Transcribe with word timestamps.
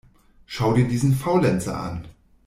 Schau 0.47 0.73
dir 0.73 0.87
diesen 0.87 1.13
Faulenzer 1.13 1.79
an! 1.79 2.07